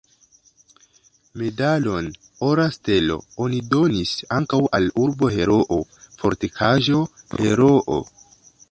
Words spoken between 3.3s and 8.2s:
oni donis ankaŭ al "Urbo-Heroo", "Fortikaĵo-Heroo".